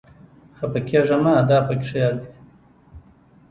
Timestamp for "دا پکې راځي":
1.49-2.29